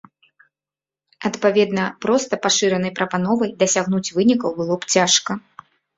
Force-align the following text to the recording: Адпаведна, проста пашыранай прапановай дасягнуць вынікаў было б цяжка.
Адпаведна, 1.29 1.83
проста 2.05 2.33
пашыранай 2.45 2.95
прапановай 3.01 3.53
дасягнуць 3.61 4.13
вынікаў 4.17 4.49
было 4.63 4.75
б 4.79 4.83
цяжка. 4.97 5.31